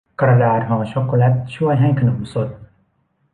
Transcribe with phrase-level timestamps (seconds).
[0.21, 2.47] กระดาษห่อช็อคโกแลตช่วยให้ขนมสด